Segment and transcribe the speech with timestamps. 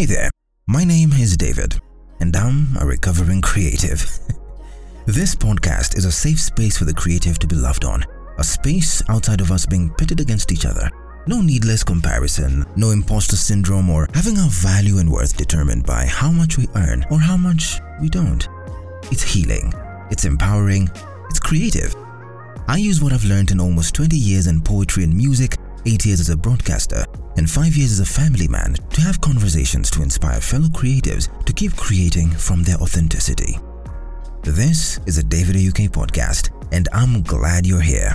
[0.00, 0.30] Hey there,
[0.66, 1.78] my name is David,
[2.20, 4.00] and I'm a recovering creative.
[5.04, 8.02] this podcast is a safe space for the creative to be loved on,
[8.38, 10.90] a space outside of us being pitted against each other.
[11.26, 16.30] No needless comparison, no imposter syndrome, or having our value and worth determined by how
[16.30, 18.48] much we earn or how much we don't.
[19.12, 19.70] It's healing,
[20.10, 20.88] it's empowering,
[21.28, 21.94] it's creative.
[22.68, 26.20] I use what I've learned in almost 20 years in poetry and music 8 years
[26.20, 27.04] as a broadcaster,
[27.36, 31.52] and 5 years as a family man to have conversations to inspire fellow creatives to
[31.52, 33.58] keep creating from their authenticity.
[34.42, 38.12] This is a David Oyuke podcast, and I'm glad you're here.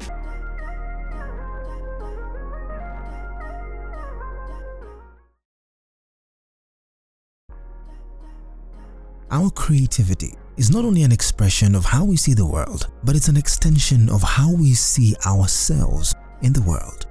[9.32, 13.28] Our creativity is not only an expression of how we see the world, but it's
[13.28, 17.08] an extension of how we see ourselves in the world.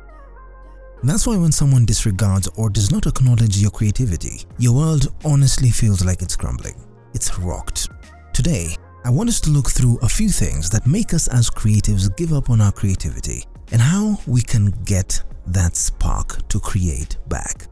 [1.06, 6.02] That's why when someone disregards or does not acknowledge your creativity, your world honestly feels
[6.02, 6.82] like it's crumbling.
[7.12, 7.90] It's rocked.
[8.32, 12.16] Today, I want us to look through a few things that make us as creatives
[12.16, 17.66] give up on our creativity and how we can get that spark to create back.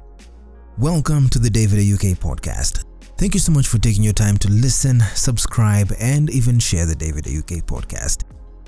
[0.77, 2.85] Welcome to the David Oyuke podcast.
[3.17, 6.95] Thank you so much for taking your time to listen, subscribe, and even share the
[6.95, 8.25] David Oyuke podcast.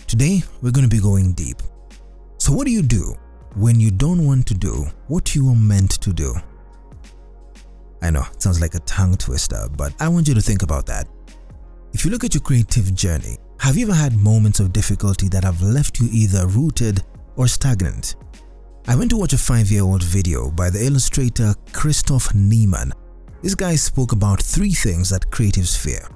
[0.06, 1.58] Today, we're going to be going deep.
[2.38, 3.14] So, what do you do
[3.54, 6.34] when you don't want to do what you were meant to do.
[8.02, 10.86] I know, it sounds like a tongue twister, but I want you to think about
[10.86, 11.08] that.
[11.92, 15.44] If you look at your creative journey, have you ever had moments of difficulty that
[15.44, 17.02] have left you either rooted
[17.36, 18.16] or stagnant?
[18.86, 22.92] I went to watch a five year old video by the illustrator Christoph Niemann.
[23.42, 26.06] This guy spoke about three things that creatives fear.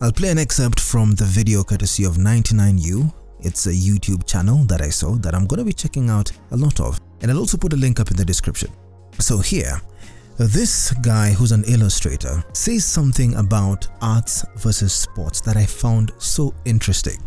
[0.00, 4.80] I'll play an excerpt from the video courtesy of 99U, it's a YouTube channel that
[4.80, 7.56] I saw that I'm going to be checking out a lot of, and I'll also
[7.56, 8.70] put a link up in the description.
[9.18, 9.80] So, here,
[10.38, 16.54] this guy who's an illustrator says something about arts versus sports that I found so
[16.64, 17.18] interesting.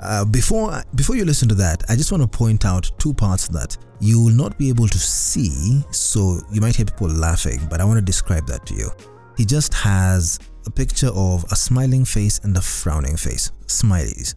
[0.00, 3.48] Uh, before before you listen to that, I just want to point out two parts
[3.48, 7.80] that you will not be able to see, so you might hear people laughing, but
[7.80, 8.90] I want to describe that to you.
[9.36, 14.34] He just has a picture of a smiling face and a frowning face, smileys.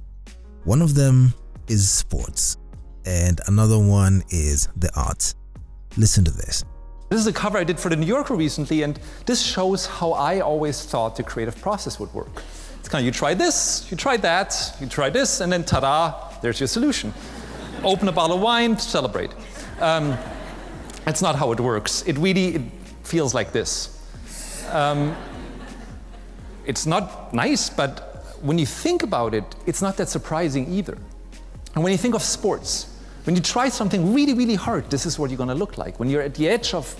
[0.65, 1.33] One of them
[1.67, 2.57] is sports,
[3.05, 5.35] and another one is the arts.
[5.97, 6.63] Listen to this.
[7.09, 10.13] This is a cover I did for the New Yorker recently, and this shows how
[10.13, 12.41] I always thought the creative process would work.
[12.79, 15.81] It's kind of you try this, you try that, you try this, and then ta
[15.81, 17.13] da, there's your solution.
[17.83, 19.31] Open a bottle of wine, celebrate.
[19.81, 20.17] Um,
[21.03, 22.03] that's not how it works.
[22.07, 22.61] It really it
[23.03, 23.99] feels like this.
[24.71, 25.13] Um,
[26.65, 28.12] it's not nice, but
[28.43, 30.97] when you think about it, it's not that surprising either.
[31.75, 32.93] And when you think of sports,
[33.23, 35.97] when you try something really, really hard, this is what you're going to look like.
[35.97, 36.93] When you're at the edge of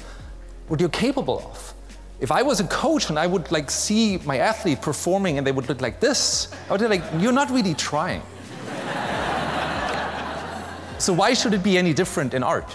[0.69, 1.73] what you're capable of.
[2.21, 5.51] If I was a coach and I would like see my athlete performing and they
[5.51, 8.21] would look like this, I would be like, you're not really trying.
[10.97, 12.73] so why should it be any different in art?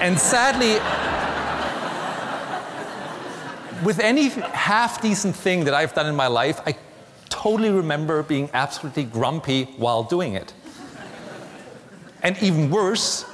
[0.00, 0.80] And sadly,
[3.84, 6.74] with any half decent thing that I've done in my life, I
[7.42, 10.54] totally remember being absolutely grumpy while doing it.
[12.22, 13.24] And even worse,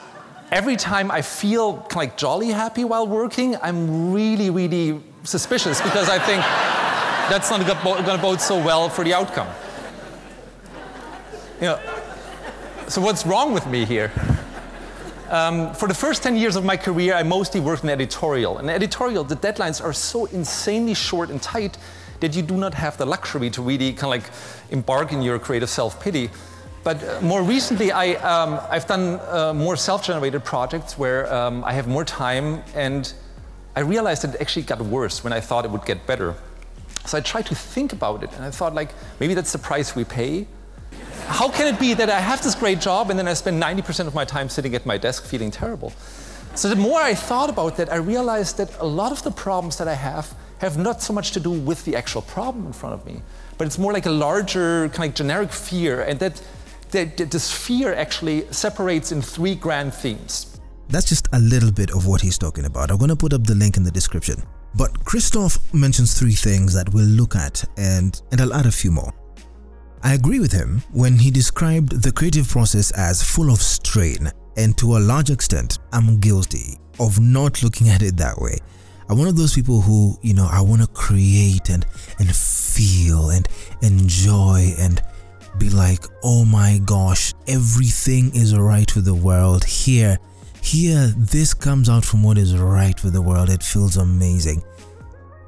[0.51, 6.19] every time I feel like jolly happy while working, I'm really, really suspicious because I
[6.19, 6.41] think
[7.29, 9.49] that's not going to bode so well for the outcome.
[11.61, 11.81] You know,
[12.89, 14.11] so what's wrong with me here?
[15.29, 18.57] Um, for the first 10 years of my career, I mostly worked in editorial.
[18.57, 21.77] And editorial, the deadlines are so insanely short and tight
[22.21, 24.31] that you do not have the luxury to really kind of like
[24.71, 26.31] embark in your creative self-pity.
[26.85, 31.73] But uh, more recently, I, um, I've done uh, more self-generated projects where um, I
[31.73, 33.13] have more time and
[33.77, 36.35] I realized that it actually got worse when I thought it would get better.
[37.07, 38.91] So I tried to think about it and I thought like,
[39.21, 40.47] maybe that's the price we pay.
[41.27, 44.07] How can it be that I have this great job and then I spend 90%
[44.07, 45.93] of my time sitting at my desk feeling terrible?
[46.55, 49.77] So the more I thought about that, I realized that a lot of the problems
[49.77, 52.95] that I have have not so much to do with the actual problem in front
[52.95, 53.23] of me,
[53.57, 56.43] but it's more like a larger kind of generic fear, and that,
[56.91, 60.59] that, that this fear actually separates in three grand themes.
[60.89, 62.91] That's just a little bit of what he's talking about.
[62.91, 64.43] I'm going to put up the link in the description.
[64.75, 68.91] But Christoph mentions three things that we'll look at, and, and I'll add a few
[68.91, 69.13] more.
[70.03, 74.77] I agree with him when he described the creative process as full of strain, and
[74.79, 78.59] to a large extent, I'm guilty of not looking at it that way.
[79.09, 81.87] I'm one of those people who, you know, I want to create and
[82.19, 83.49] and feel and
[83.83, 85.03] enjoy and
[85.59, 89.65] be like, oh my gosh, everything is right with the world.
[89.65, 90.19] Here,
[90.63, 93.51] here this comes out from what is right with the world.
[93.51, 94.63] It feels amazing.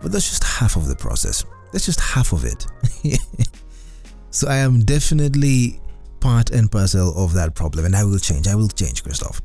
[0.00, 1.44] But that's just half of the process.
[1.72, 2.66] That's just half of it.
[4.30, 5.80] so I am definitely
[6.20, 8.48] part and parcel of that problem and I will change.
[8.48, 9.40] I will change, Christoph.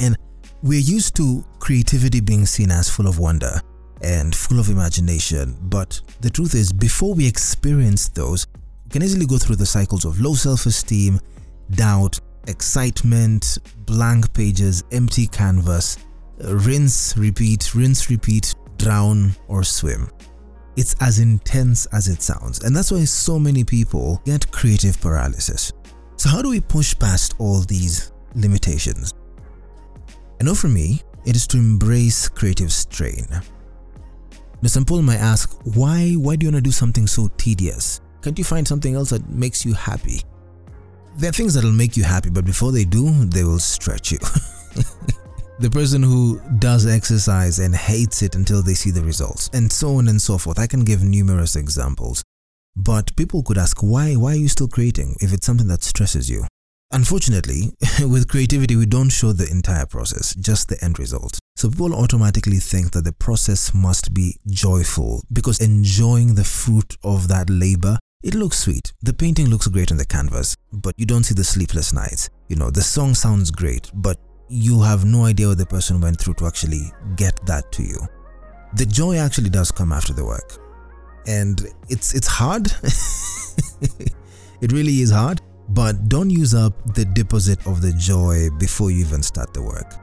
[0.00, 0.16] And
[0.64, 3.60] we're used to creativity being seen as full of wonder
[4.00, 8.46] and full of imagination, but the truth is, before we experience those,
[8.84, 11.20] we can easily go through the cycles of low self esteem,
[11.72, 12.18] doubt,
[12.48, 15.98] excitement, blank pages, empty canvas,
[16.38, 20.08] rinse, repeat, rinse, repeat, drown, or swim.
[20.76, 25.74] It's as intense as it sounds, and that's why so many people get creative paralysis.
[26.16, 29.12] So, how do we push past all these limitations?
[30.42, 33.26] Know for me, it is to embrace creative strain.
[33.30, 38.02] Now, some people might ask, why, why do you want to do something so tedious?
[38.20, 40.20] Can't you find something else that makes you happy?
[41.16, 44.18] There are things that'll make you happy, but before they do, they will stretch you.
[45.60, 49.96] the person who does exercise and hates it until they see the results, and so
[49.96, 50.58] on and so forth.
[50.58, 52.22] I can give numerous examples.
[52.76, 56.28] But people could ask, why, why are you still creating if it's something that stresses
[56.28, 56.44] you?
[56.94, 57.74] Unfortunately,
[58.06, 61.36] with creativity, we don't show the entire process, just the end result.
[61.56, 67.26] So people automatically think that the process must be joyful because enjoying the fruit of
[67.26, 68.92] that labor, it looks sweet.
[69.02, 72.30] The painting looks great on the canvas, but you don't see the sleepless nights.
[72.48, 76.20] You know, the song sounds great, but you have no idea what the person went
[76.20, 77.98] through to actually get that to you.
[78.74, 80.58] The joy actually does come after the work.
[81.26, 82.66] And it's it's hard.
[84.60, 89.04] it really is hard, but don't use up the deposit of the joy before you
[89.04, 89.94] even start the work.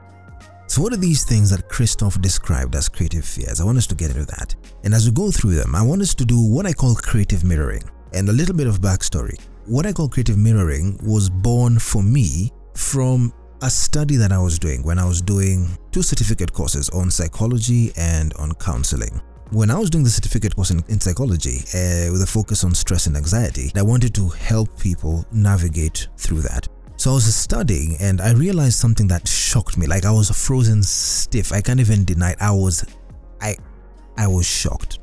[0.66, 3.60] So, what are these things that Christoph described as creative fears?
[3.60, 4.54] I want us to get into that.
[4.84, 7.44] And as we go through them, I want us to do what I call creative
[7.44, 7.82] mirroring
[8.14, 9.38] and a little bit of backstory.
[9.66, 13.32] What I call creative mirroring was born for me from
[13.62, 17.92] a study that I was doing when I was doing two certificate courses on psychology
[17.96, 19.20] and on counseling.
[19.52, 22.72] When I was doing the certificate course in, in psychology uh, with a focus on
[22.74, 26.66] stress and anxiety, I wanted to help people navigate through that.
[26.96, 29.86] So I was studying and I realized something that shocked me.
[29.86, 31.52] Like I was frozen stiff.
[31.52, 32.38] I can't even deny it.
[32.40, 32.86] I was
[33.42, 33.56] I
[34.16, 35.00] I was shocked.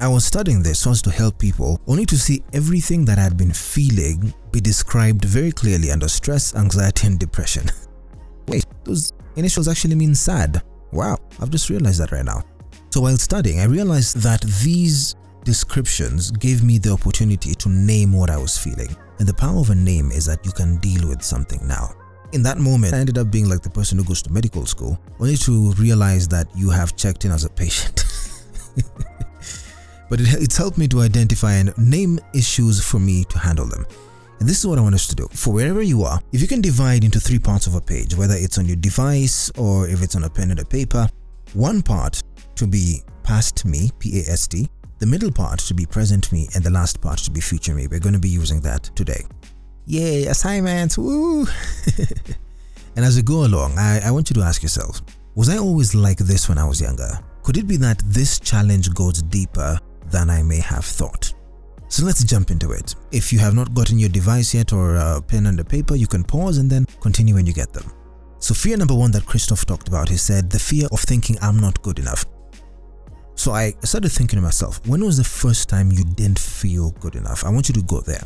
[0.00, 3.22] I was studying this so as to help people, only to see everything that I
[3.22, 7.66] had been feeling be described very clearly under stress, anxiety, and depression.
[8.48, 10.62] Wait, those initials actually mean sad.
[10.90, 12.44] Wow, I've just realized that right now.
[12.94, 18.30] So while studying, I realized that these descriptions gave me the opportunity to name what
[18.30, 18.94] I was feeling.
[19.18, 21.90] And the power of a name is that you can deal with something now.
[22.34, 24.96] In that moment, I ended up being like the person who goes to medical school,
[25.18, 28.04] only to realize that you have checked in as a patient.
[30.08, 33.84] but it, it's helped me to identify and name issues for me to handle them.
[34.38, 35.26] And this is what I want us to do.
[35.32, 38.36] For wherever you are, if you can divide into three parts of a page, whether
[38.36, 41.10] it's on your device or if it's on a pen and a paper,
[41.54, 42.22] one part
[42.56, 44.68] to be past me, P A S T,
[44.98, 47.86] the middle part to be present me, and the last part to be future me.
[47.86, 49.24] We're going to be using that today.
[49.86, 51.42] Yay, assignments, woo!
[52.96, 55.02] and as we go along, I, I want you to ask yourself
[55.34, 57.10] Was I always like this when I was younger?
[57.42, 59.78] Could it be that this challenge goes deeper
[60.10, 61.34] than I may have thought?
[61.88, 62.94] So let's jump into it.
[63.12, 66.06] If you have not gotten your device yet or a pen and a paper, you
[66.06, 67.92] can pause and then continue when you get them.
[68.40, 71.58] So, fear number one that Christoph talked about, he said, the fear of thinking I'm
[71.58, 72.26] not good enough.
[73.36, 77.16] So I started thinking to myself, when was the first time you didn't feel good
[77.16, 77.44] enough?
[77.44, 78.22] I want you to go there.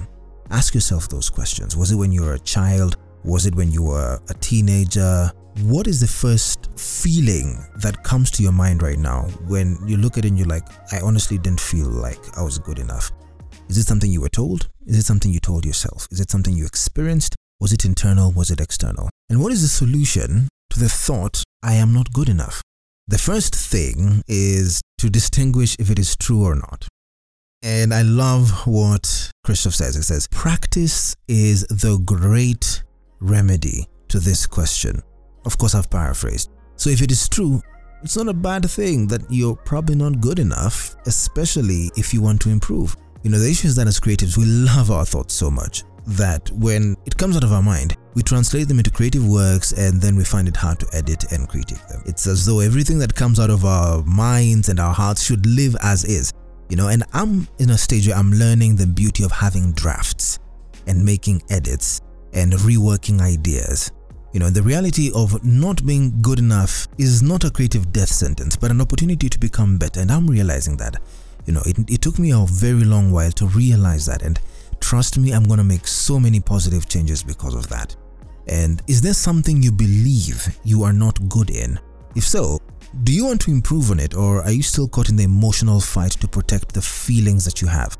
[0.50, 1.76] Ask yourself those questions.
[1.76, 2.96] Was it when you were a child?
[3.24, 5.30] Was it when you were a teenager?
[5.62, 10.18] What is the first feeling that comes to your mind right now when you look
[10.18, 13.10] at it and you're like, I honestly didn't feel like I was good enough?
[13.68, 14.68] Is it something you were told?
[14.86, 16.06] Is it something you told yourself?
[16.10, 17.34] Is it something you experienced?
[17.60, 18.30] Was it internal?
[18.30, 19.10] Was it external?
[19.28, 22.62] And what is the solution to the thought, I am not good enough?
[23.08, 26.86] The first thing is to distinguish if it is true or not.
[27.62, 29.96] And I love what Christoph says.
[29.96, 32.84] It says, Practice is the great
[33.20, 35.02] remedy to this question.
[35.44, 36.50] Of course, I've paraphrased.
[36.76, 37.60] So if it is true,
[38.02, 42.40] it's not a bad thing that you're probably not good enough, especially if you want
[42.42, 42.96] to improve.
[43.22, 46.50] You know, the issue is that as creatives, we love our thoughts so much that
[46.50, 50.16] when it comes out of our mind, we translate them into creative works and then
[50.16, 52.02] we find it hard to edit and critique them.
[52.06, 55.76] It's as though everything that comes out of our minds and our hearts should live
[55.82, 56.32] as is.
[56.68, 60.38] You know, and I'm in a stage where I'm learning the beauty of having drafts
[60.86, 62.00] and making edits
[62.32, 63.92] and reworking ideas.
[64.32, 68.56] You know, the reality of not being good enough is not a creative death sentence,
[68.56, 70.00] but an opportunity to become better.
[70.00, 70.96] And I'm realizing that.
[71.46, 74.20] You know, it, it took me a very long while to realize that.
[74.20, 74.38] And
[74.80, 77.94] Trust me, I'm going to make so many positive changes because of that.
[78.48, 81.78] And is there something you believe you are not good in?
[82.14, 82.58] If so,
[83.04, 85.80] do you want to improve on it or are you still caught in the emotional
[85.80, 87.96] fight to protect the feelings that you have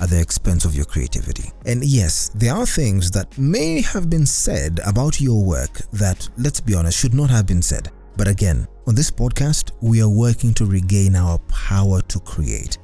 [0.00, 1.50] at the expense of your creativity?
[1.66, 6.60] And yes, there are things that may have been said about your work that, let's
[6.60, 7.90] be honest, should not have been said.
[8.16, 12.78] But again, on this podcast, we are working to regain our power to create.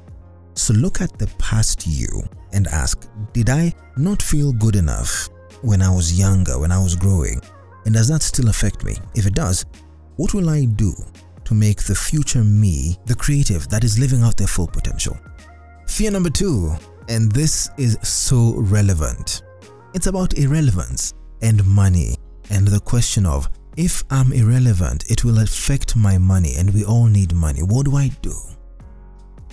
[0.53, 2.23] So look at the past you
[2.57, 5.29] and ask, did I not feel good enough
[5.61, 7.39] when I was younger, when I was growing?
[7.85, 8.95] And does that still affect me?
[9.15, 9.65] If it does,
[10.17, 10.93] what will I do
[11.45, 15.17] to make the future me the creative that is living out their full potential?
[15.87, 16.75] Fear number two,
[17.07, 19.43] and this is so relevant.
[19.93, 22.15] It's about irrelevance and money
[22.49, 23.47] and the question of
[23.77, 27.61] if I'm irrelevant, it will affect my money and we all need money.
[27.61, 28.33] What do I do?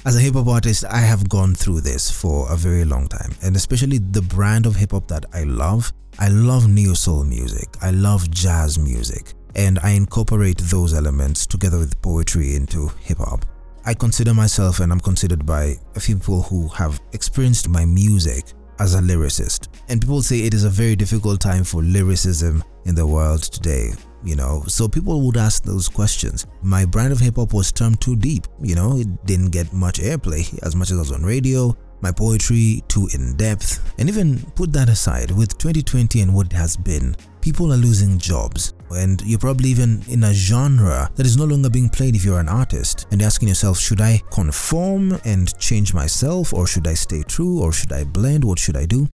[0.06, 3.34] As a hip hop artist, I have gone through this for a very long time,
[3.42, 5.90] and especially the brand of hip hop that I love.
[6.18, 11.78] I love neo soul music, I love jazz music, and I incorporate those elements together
[11.78, 13.46] with poetry into hip hop.
[13.86, 18.44] I consider myself, and I'm considered by a few people who have experienced my music
[18.80, 19.68] as a lyricist.
[19.88, 23.92] And people say it is a very difficult time for lyricism in the world today
[24.24, 26.46] you know so people would ask those questions.
[26.62, 30.00] My brand of hip hop was termed too deep you know it didn't get much
[30.00, 34.38] airplay as much as I was on radio my poetry too in depth and even
[34.56, 38.72] put that aside with 2020 and what it has been people are losing jobs.
[38.90, 42.40] And you're probably even in a genre that is no longer being played if you're
[42.40, 43.06] an artist.
[43.12, 47.70] And asking yourself should i conform and change myself or should i stay true or
[47.72, 48.44] should i blend?
[48.44, 49.08] What should i do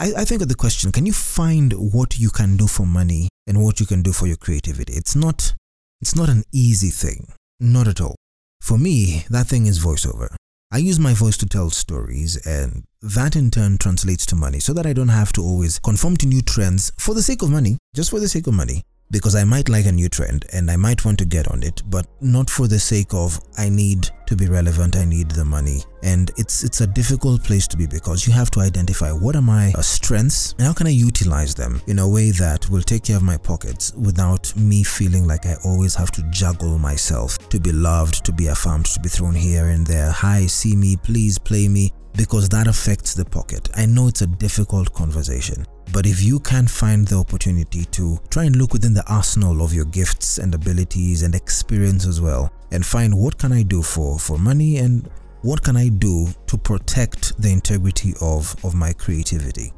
[0.00, 3.28] I, I think of the question can you find what you can do for money
[3.46, 4.94] and what you can do for your creativity?
[4.94, 5.54] It's not,
[6.00, 7.28] it's not an easy thing.
[7.60, 8.16] Not at all.
[8.62, 10.34] For me, that thing is voiceover.
[10.72, 14.72] I use my voice to tell stories, and that in turn translates to money so
[14.72, 17.76] that I don't have to always conform to new trends for the sake of money,
[17.94, 20.76] just for the sake of money because I might like a new trend and I
[20.76, 24.36] might want to get on it, but not for the sake of I need to
[24.36, 25.82] be relevant, I need the money.
[26.04, 29.42] And it's it's a difficult place to be because you have to identify what are
[29.42, 33.02] my uh, strengths and how can I utilize them in a way that will take
[33.02, 37.58] care of my pockets without me feeling like I always have to juggle myself to
[37.58, 40.12] be loved, to be affirmed, to be thrown here and there.
[40.12, 43.68] Hi, see me, please play me because that affects the pocket.
[43.74, 48.44] I know it's a difficult conversation, but if you can find the opportunity to try
[48.44, 52.84] and look within the arsenal of your gifts and abilities and experience as well, and
[52.84, 55.08] find what can I do for, for money and
[55.42, 59.72] what can I do to protect the integrity of, of my creativity.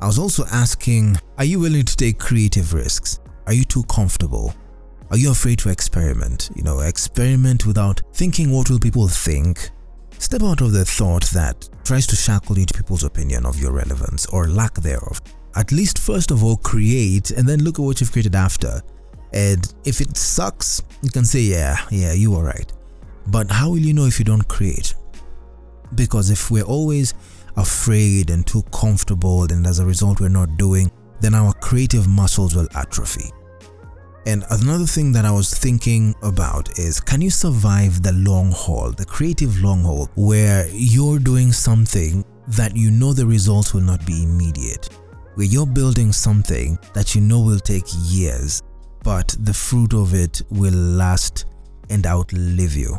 [0.00, 3.20] I was also asking, are you willing to take creative risks?
[3.46, 4.54] Are you too comfortable?
[5.10, 6.50] Are you afraid to experiment?
[6.56, 9.70] You know, experiment without thinking what will people think
[10.18, 13.72] Step out of the thought that tries to shackle you to people's opinion of your
[13.72, 15.20] relevance or lack thereof.
[15.56, 18.80] At least first of all create and then look at what you've created after.
[19.32, 22.72] And if it sucks, you can say, yeah, yeah, you are right.
[23.26, 24.94] But how will you know if you don't create?
[25.94, 27.14] Because if we're always
[27.56, 32.54] afraid and too comfortable and as a result we're not doing, then our creative muscles
[32.54, 33.30] will atrophy.
[34.26, 38.90] And another thing that I was thinking about is can you survive the long haul,
[38.90, 44.04] the creative long haul, where you're doing something that you know the results will not
[44.06, 44.88] be immediate,
[45.34, 48.62] where you're building something that you know will take years,
[49.04, 51.44] but the fruit of it will last
[51.90, 52.98] and outlive you.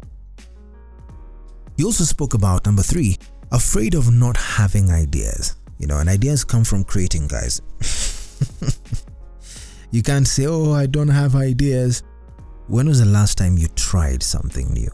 [1.78, 3.18] You also spoke about number three,
[3.52, 5.58] afraid of not having ideas.
[5.80, 7.62] You know, and ideas come from creating, guys.
[9.96, 12.04] You can't say, oh, I don't have ideas.
[12.68, 14.92] When was the last time you tried something new?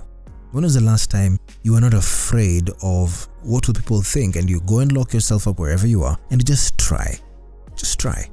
[0.51, 4.47] When was the last time you were not afraid of what will people think and
[4.47, 7.17] you go and lock yourself up wherever you are and just try?
[7.75, 8.29] Just try.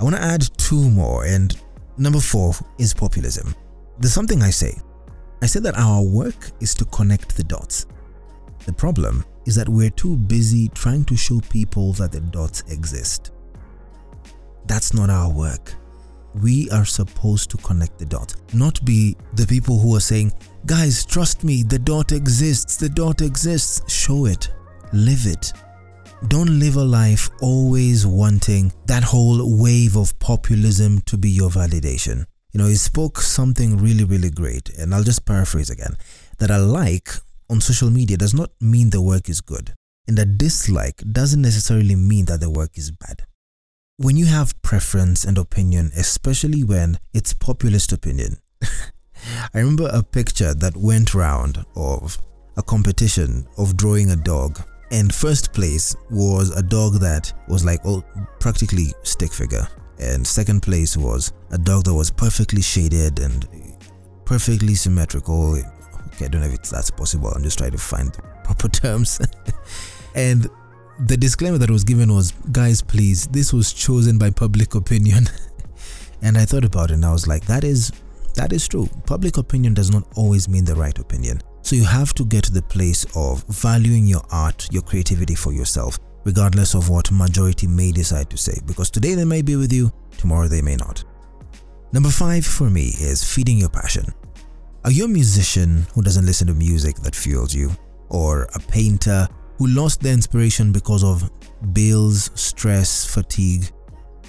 [0.00, 1.56] I want to add two more, and
[2.00, 3.54] number four is populism.
[3.98, 4.76] There's something I say.
[5.42, 7.86] I say that our work is to connect the dots.
[8.66, 13.32] The problem is that we're too busy trying to show people that the dots exist.
[14.66, 15.74] That's not our work.
[16.34, 20.32] We are supposed to connect the dots, not be the people who are saying,
[20.66, 23.82] guys, trust me, the dot exists, the dot exists.
[23.92, 24.48] Show it,
[24.92, 25.52] live it.
[26.28, 32.24] Don't live a life always wanting that whole wave of populism to be your validation.
[32.52, 35.96] You know, he spoke something really, really great, and I'll just paraphrase again
[36.38, 37.10] that a like
[37.48, 39.72] on social media does not mean the work is good,
[40.06, 43.24] and a dislike doesn't necessarily mean that the work is bad
[44.00, 50.54] when you have preference and opinion, especially when it's populist opinion, I remember a picture
[50.54, 52.18] that went round of
[52.56, 54.58] a competition of drawing a dog.
[54.90, 58.04] And first place was a dog that was like all
[58.40, 59.66] practically stick figure.
[60.00, 63.46] And second place was a dog that was perfectly shaded and
[64.24, 65.54] perfectly symmetrical.
[65.54, 67.28] Okay, I don't know if it's, that's possible.
[67.28, 69.20] I'm just trying to find the proper terms.
[70.14, 70.48] and
[71.06, 75.28] the disclaimer that was given was guys, please, this was chosen by public opinion.
[76.22, 77.92] and I thought about it and I was like, that is
[78.34, 78.88] that is true.
[79.06, 81.42] Public opinion does not always mean the right opinion.
[81.62, 85.52] So you have to get to the place of valuing your art, your creativity for
[85.52, 88.58] yourself, regardless of what majority may decide to say.
[88.66, 91.04] Because today they may be with you, tomorrow they may not.
[91.92, 94.04] Number five for me is feeding your passion.
[94.84, 97.70] Are you a musician who doesn't listen to music that fuels you?
[98.08, 101.30] Or a painter who lost their inspiration because of
[101.72, 103.70] bills, stress, fatigue?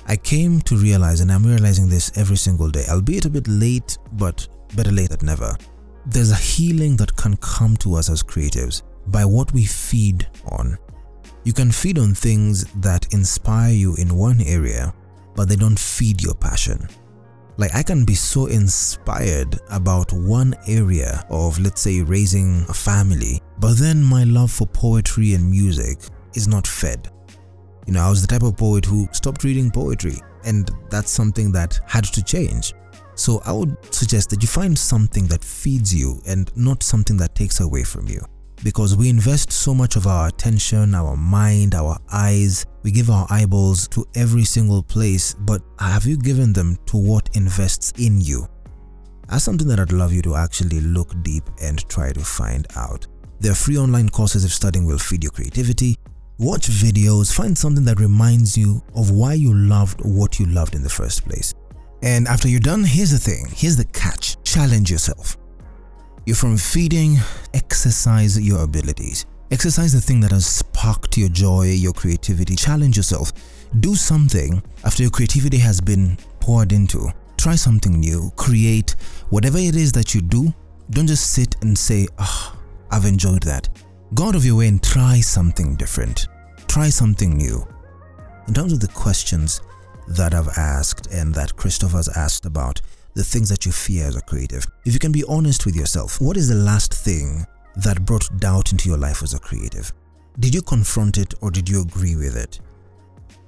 [0.08, 3.98] I came to realize, and I'm realizing this every single day, albeit a bit late,
[4.14, 5.56] but better late than never.
[6.06, 10.78] There's a healing that can come to us as creatives by what we feed on.
[11.44, 14.94] You can feed on things that inspire you in one area,
[15.36, 16.88] but they don't feed your passion.
[17.58, 23.40] Like, I can be so inspired about one area of, let's say, raising a family,
[23.60, 26.00] but then my love for poetry and music
[26.34, 27.10] is not fed.
[27.86, 30.16] You know, I was the type of poet who stopped reading poetry,
[30.46, 32.74] and that's something that had to change.
[33.22, 37.36] So, I would suggest that you find something that feeds you and not something that
[37.36, 38.26] takes away from you
[38.64, 43.28] because we invest so much of our attention, our mind, our eyes, we give our
[43.30, 48.48] eyeballs to every single place, but have you given them to what invests in you?
[49.30, 53.06] That's something that I'd love you to actually look deep and try to find out.
[53.40, 55.96] There are free online courses if studying will feed your creativity.
[56.40, 60.82] Watch videos, find something that reminds you of why you loved what you loved in
[60.82, 61.54] the first place.
[62.04, 65.38] And after you're done, here's the thing here's the catch challenge yourself.
[66.26, 67.18] You're from feeding,
[67.54, 69.26] exercise your abilities.
[69.52, 72.56] Exercise the thing that has sparked your joy, your creativity.
[72.56, 73.34] Challenge yourself.
[73.80, 77.12] Do something after your creativity has been poured into.
[77.38, 78.32] Try something new.
[78.38, 78.96] Create
[79.30, 80.54] whatever it is that you do.
[80.92, 82.56] Don't just sit and say, oh,
[82.92, 83.68] I've enjoyed that.
[84.14, 86.28] Go out of your way and try something different.
[86.68, 87.66] Try something new.
[88.48, 89.60] In terms of the questions
[90.16, 92.82] that I've asked and that Christopher's asked about,
[93.14, 94.66] the things that you fear as a creative.
[94.86, 97.46] If you can be honest with yourself, what is the last thing
[97.76, 99.92] that brought doubt into your life as a creative?
[100.40, 102.60] Did you confront it or did you agree with it?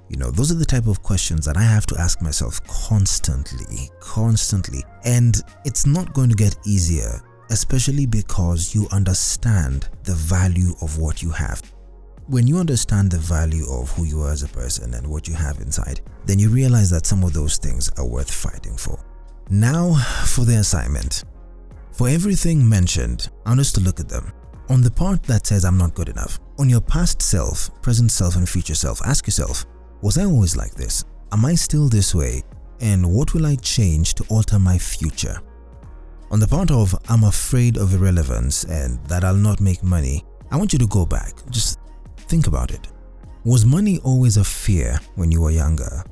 [0.08, 3.90] You know, those are the type of questions that I have to ask myself constantly,
[4.00, 4.82] constantly.
[5.04, 11.22] And it's not going to get easier, especially because you understand the value of what
[11.22, 11.62] you have.
[12.26, 15.34] When you understand the value of who you are as a person and what you
[15.34, 18.98] have inside, then you realize that some of those things are worth fighting for.
[19.50, 19.92] Now
[20.24, 21.24] for the assignment.
[21.92, 24.32] For everything mentioned, I want us to look at them.
[24.70, 28.36] On the part that says I'm not good enough, on your past self, present self,
[28.36, 29.66] and future self, ask yourself,
[30.00, 31.04] was I always like this?
[31.30, 32.42] Am I still this way?
[32.80, 35.36] And what will I change to alter my future?
[36.30, 40.56] On the part of I'm afraid of irrelevance and that I'll not make money, I
[40.56, 41.34] want you to go back.
[41.50, 41.78] Just
[42.24, 42.88] think about it.
[43.44, 46.02] Was money always a fear when you were younger?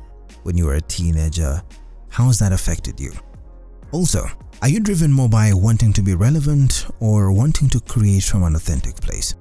[0.42, 1.62] When you were a teenager?
[2.10, 3.12] How has that affected you?
[3.92, 4.24] Also,
[4.60, 8.54] are you driven more by wanting to be relevant or wanting to create from an
[8.54, 9.34] authentic place?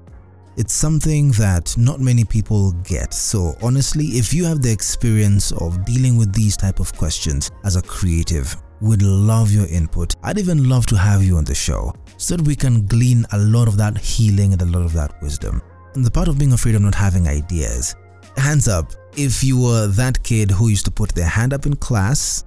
[0.56, 3.14] It's something that not many people get.
[3.14, 7.76] So honestly, if you have the experience of dealing with these type of questions as
[7.76, 10.16] a creative, would love your input.
[10.22, 13.38] I'd even love to have you on the show so that we can glean a
[13.38, 15.62] lot of that healing and a lot of that wisdom.
[15.94, 17.94] The part of being afraid of not having ideas.
[18.36, 21.76] Hands up, if you were that kid who used to put their hand up in
[21.76, 22.44] class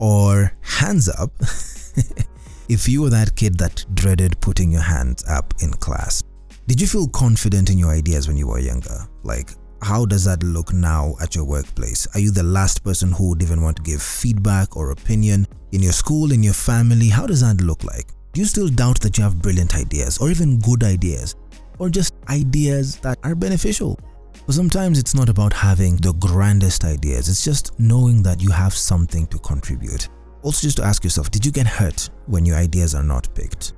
[0.00, 1.30] or hands up
[2.68, 6.22] if you were that kid that dreaded putting your hands up in class.
[6.66, 9.06] Did you feel confident in your ideas when you were younger?
[9.22, 9.50] Like,
[9.82, 12.06] how does that look now at your workplace?
[12.14, 15.46] Are you the last person who would even want to give feedback or opinion?
[15.72, 18.06] In your school, in your family, how does that look like?
[18.32, 21.34] Do you still doubt that you have brilliant ideas or even good ideas?
[21.80, 23.98] Or just ideas that are beneficial?
[24.46, 28.74] But sometimes it's not about having the grandest ideas, it's just knowing that you have
[28.74, 30.08] something to contribute.
[30.42, 33.72] Also, just to ask yourself did you get hurt when your ideas are not picked?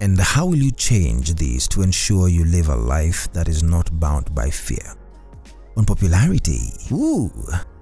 [0.00, 3.98] And how will you change these to ensure you live a life that is not
[3.98, 4.94] bound by fear?
[5.76, 7.30] On popularity, ooh,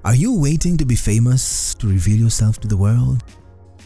[0.05, 3.25] are you waiting to be famous to reveal yourself to the world?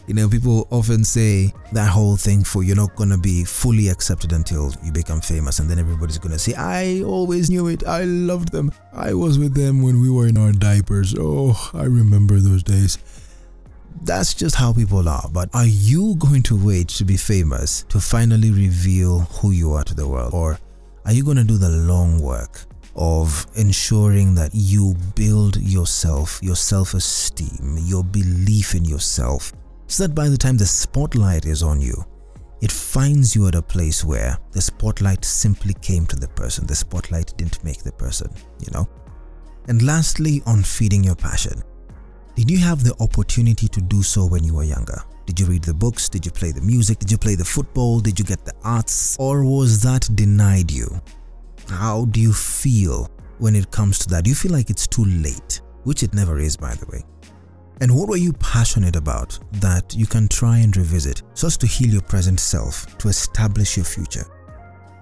[0.07, 4.33] You know, people often say that whole thing for you're not gonna be fully accepted
[4.33, 8.51] until you become famous, and then everybody's gonna say, I always knew it, I loved
[8.51, 11.15] them, I was with them when we were in our diapers.
[11.17, 12.97] Oh, I remember those days.
[14.03, 17.99] That's just how people are, but are you going to wait to be famous to
[17.99, 20.33] finally reveal who you are to the world?
[20.33, 20.57] Or
[21.05, 26.55] are you going to do the long work of ensuring that you build yourself, your
[26.55, 29.53] self esteem, your belief in yourself,
[29.91, 32.05] so that by the time the spotlight is on you,
[32.61, 36.65] it finds you at a place where the spotlight simply came to the person.
[36.65, 38.87] The spotlight didn't make the person, you know?
[39.67, 41.61] And lastly, on feeding your passion.
[42.35, 45.03] Did you have the opportunity to do so when you were younger?
[45.25, 46.07] Did you read the books?
[46.07, 46.99] Did you play the music?
[46.99, 47.99] Did you play the football?
[47.99, 49.17] Did you get the arts?
[49.19, 51.01] Or was that denied you?
[51.67, 54.23] How do you feel when it comes to that?
[54.23, 55.61] Do you feel like it's too late?
[55.83, 57.03] Which it never is, by the way.
[57.81, 61.65] And what were you passionate about that you can try and revisit so as to
[61.65, 64.27] heal your present self, to establish your future?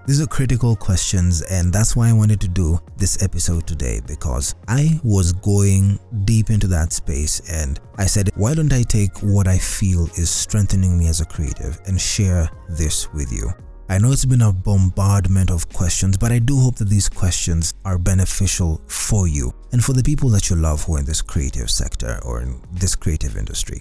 [0.06, 4.54] These are critical questions, and that's why I wanted to do this episode today because
[4.66, 9.46] I was going deep into that space and I said, why don't I take what
[9.46, 13.52] I feel is strengthening me as a creative and share this with you?
[13.90, 17.74] I know it's been a bombardment of questions, but I do hope that these questions
[17.84, 21.22] are beneficial for you and for the people that you love who are in this
[21.22, 23.80] creative sector or in this creative industry.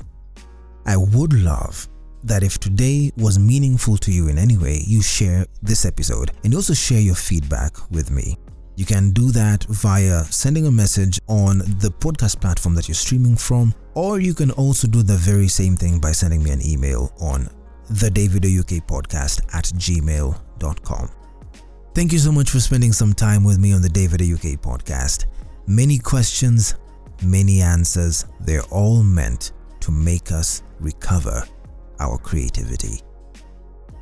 [0.85, 1.87] I would love
[2.23, 6.53] that if today was meaningful to you in any way, you share this episode and
[6.53, 8.37] also share your feedback with me.
[8.75, 13.35] You can do that via sending a message on the podcast platform that you're streaming
[13.35, 17.11] from, or you can also do the very same thing by sending me an email
[17.19, 17.49] on
[17.89, 18.09] the
[18.87, 21.09] podcast at gmail.com.
[21.93, 25.25] Thank you so much for spending some time with me on the David Oyuke podcast.
[25.69, 26.73] Many questions,
[27.21, 29.51] many answers, they're all meant
[29.81, 31.43] to make us recover
[31.99, 33.01] our creativity.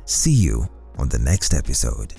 [0.06, 2.14] See you on the next episode.